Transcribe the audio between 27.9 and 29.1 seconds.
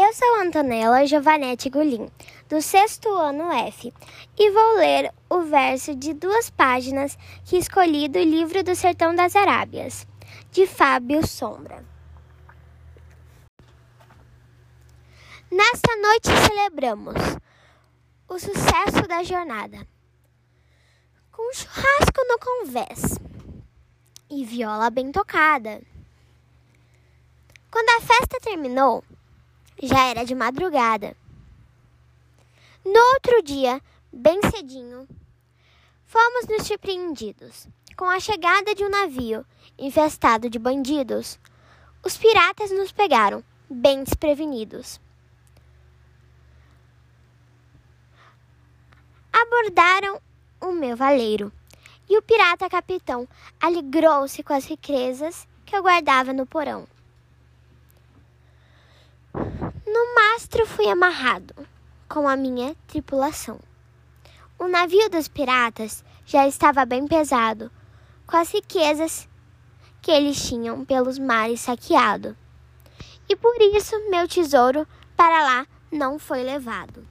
a festa terminou,